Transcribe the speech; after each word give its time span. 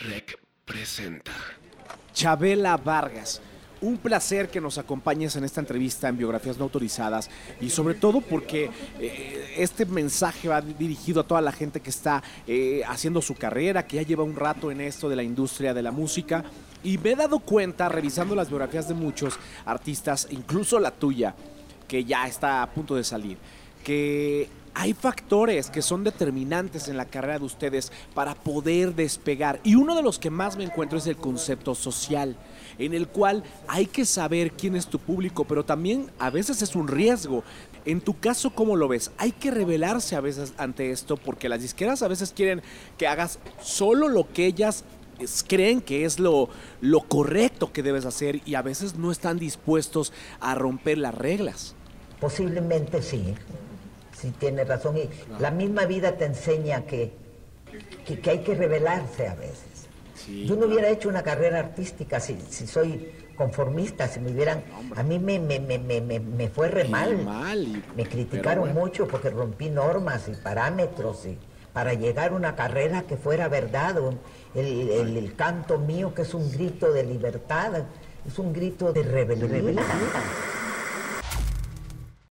Rec 0.00 0.38
presenta. 0.64 1.32
Chabela 2.14 2.76
Vargas. 2.76 3.40
Un 3.80 3.98
placer 3.98 4.48
que 4.48 4.60
nos 4.60 4.78
acompañes 4.78 5.34
en 5.36 5.44
esta 5.44 5.60
entrevista 5.60 6.08
en 6.08 6.16
Biografías 6.16 6.56
No 6.56 6.64
Autorizadas 6.64 7.30
y 7.60 7.70
sobre 7.70 7.94
todo 7.94 8.20
porque 8.20 8.70
eh, 8.98 9.54
este 9.56 9.86
mensaje 9.86 10.48
va 10.48 10.60
dirigido 10.60 11.20
a 11.20 11.26
toda 11.26 11.40
la 11.40 11.52
gente 11.52 11.80
que 11.80 11.90
está 11.90 12.22
eh, 12.46 12.82
haciendo 12.88 13.22
su 13.22 13.34
carrera, 13.34 13.86
que 13.86 13.96
ya 13.96 14.02
lleva 14.02 14.24
un 14.24 14.34
rato 14.34 14.72
en 14.72 14.80
esto 14.80 15.08
de 15.08 15.16
la 15.16 15.22
industria 15.22 15.74
de 15.74 15.82
la 15.82 15.92
música 15.92 16.44
y 16.82 16.98
me 16.98 17.12
he 17.12 17.16
dado 17.16 17.38
cuenta 17.38 17.88
revisando 17.88 18.34
las 18.34 18.48
biografías 18.48 18.88
de 18.88 18.94
muchos 18.94 19.38
artistas, 19.64 20.26
incluso 20.30 20.80
la 20.80 20.90
tuya, 20.90 21.34
que 21.86 22.04
ya 22.04 22.26
está 22.26 22.62
a 22.62 22.70
punto 22.70 22.96
de 22.96 23.04
salir, 23.04 23.38
que 23.88 24.50
hay 24.74 24.92
factores 24.92 25.70
que 25.70 25.80
son 25.80 26.04
determinantes 26.04 26.88
en 26.88 26.98
la 26.98 27.06
carrera 27.06 27.38
de 27.38 27.46
ustedes 27.46 27.90
para 28.12 28.34
poder 28.34 28.94
despegar. 28.94 29.60
Y 29.64 29.76
uno 29.76 29.96
de 29.96 30.02
los 30.02 30.18
que 30.18 30.28
más 30.28 30.58
me 30.58 30.64
encuentro 30.64 30.98
es 30.98 31.06
el 31.06 31.16
concepto 31.16 31.74
social, 31.74 32.36
en 32.78 32.92
el 32.92 33.08
cual 33.08 33.44
hay 33.66 33.86
que 33.86 34.04
saber 34.04 34.52
quién 34.52 34.76
es 34.76 34.88
tu 34.88 34.98
público, 34.98 35.46
pero 35.46 35.64
también 35.64 36.10
a 36.18 36.28
veces 36.28 36.60
es 36.60 36.76
un 36.76 36.86
riesgo. 36.86 37.44
En 37.86 38.02
tu 38.02 38.20
caso, 38.20 38.50
¿cómo 38.50 38.76
lo 38.76 38.88
ves? 38.88 39.10
Hay 39.16 39.32
que 39.32 39.50
rebelarse 39.50 40.16
a 40.16 40.20
veces 40.20 40.52
ante 40.58 40.90
esto 40.90 41.16
porque 41.16 41.48
las 41.48 41.62
disqueras 41.62 42.02
a 42.02 42.08
veces 42.08 42.34
quieren 42.36 42.60
que 42.98 43.06
hagas 43.06 43.38
solo 43.62 44.08
lo 44.08 44.30
que 44.34 44.44
ellas 44.44 44.84
creen 45.46 45.80
que 45.80 46.04
es 46.04 46.20
lo, 46.20 46.50
lo 46.82 47.00
correcto 47.00 47.72
que 47.72 47.82
debes 47.82 48.04
hacer 48.04 48.42
y 48.44 48.54
a 48.54 48.60
veces 48.60 48.96
no 48.96 49.10
están 49.10 49.38
dispuestos 49.38 50.12
a 50.40 50.54
romper 50.54 50.98
las 50.98 51.14
reglas. 51.14 51.74
Posiblemente 52.20 53.00
sí, 53.00 53.34
sí 54.18 54.32
tiene 54.38 54.64
razón. 54.64 54.96
Y 54.96 55.08
la 55.40 55.50
misma 55.50 55.84
vida 55.84 56.16
te 56.16 56.24
enseña 56.24 56.82
que, 56.82 57.12
que, 58.04 58.30
hay 58.30 58.38
que 58.40 58.54
rebelarse 58.54 59.28
a 59.28 59.34
veces. 59.34 59.88
Yo 60.46 60.56
no 60.56 60.66
hubiera 60.66 60.90
hecho 60.90 61.08
una 61.08 61.22
carrera 61.22 61.60
artística 61.60 62.20
si, 62.20 62.38
si 62.50 62.66
soy 62.66 63.12
conformista, 63.36 64.08
si 64.08 64.20
me 64.20 64.32
hubieran... 64.32 64.62
a 64.96 65.02
mí 65.02 65.18
me, 65.18 65.38
me, 65.38 65.60
me, 65.60 65.78
me, 65.78 66.48
fue 66.48 66.68
re 66.68 66.84
mal. 66.84 67.82
me 67.96 68.04
criticaron 68.04 68.74
mucho 68.74 69.06
porque 69.06 69.30
rompí 69.30 69.70
normas 69.70 70.28
y 70.28 70.32
parámetros 70.32 71.24
y 71.26 71.38
para 71.72 71.94
llegar 71.94 72.32
a 72.32 72.34
una 72.34 72.56
carrera 72.56 73.02
que 73.02 73.16
fuera 73.16 73.48
verdad. 73.48 73.96
El, 74.54 74.90
el, 75.16 75.34
canto 75.36 75.78
mío 75.78 76.12
que 76.12 76.22
es 76.22 76.34
un 76.34 76.50
grito 76.50 76.92
de 76.92 77.04
libertad, 77.04 77.84
es 78.26 78.38
un 78.38 78.52
grito 78.52 78.92
de 78.92 79.02
rebelión. 79.04 79.76